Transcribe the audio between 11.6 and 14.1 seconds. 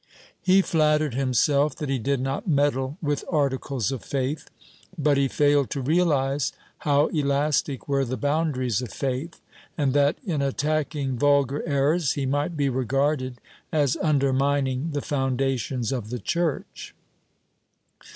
errors, he might be regarded as